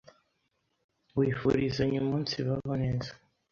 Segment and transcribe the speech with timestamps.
[1.17, 3.09] wifurizanya umunsibaho neza